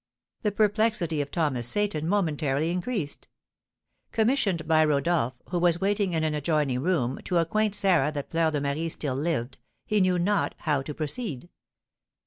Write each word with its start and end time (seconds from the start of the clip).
The 0.41 0.51
perplexity 0.51 1.21
of 1.21 1.29
Thomas 1.29 1.67
Seyton 1.67 2.07
momentarily 2.09 2.71
increased. 2.71 3.27
Commissioned 4.11 4.67
by 4.67 4.83
Rodolph, 4.83 5.35
who 5.49 5.59
was 5.59 5.79
waiting 5.79 6.13
in 6.13 6.23
an 6.23 6.33
adjoining 6.33 6.79
room, 6.79 7.19
to 7.25 7.37
acquaint 7.37 7.75
Sarah 7.75 8.11
that 8.13 8.31
Fleur 8.31 8.49
de 8.49 8.59
Marie 8.59 8.89
still 8.89 9.13
lived, 9.15 9.59
he 9.85 10.01
knew 10.01 10.17
not 10.17 10.55
how 10.57 10.81
to 10.81 10.95
proceed. 10.95 11.49